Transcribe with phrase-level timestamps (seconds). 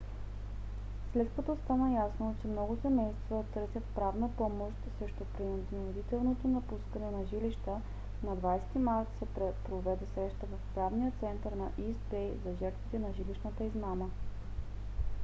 [1.13, 5.23] след като стана ясно че много семейства търсят правна помощ срещу
[5.69, 7.81] принудителното напускане на жилища
[8.23, 9.25] на 20-и март се
[9.65, 14.09] проведе среща в правния център на ийст бей за жертвите на жилищната измама